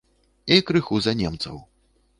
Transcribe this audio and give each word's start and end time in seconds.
І 0.55 0.57
крыху 0.71 0.95
за 1.09 1.15
немцаў. 1.21 1.65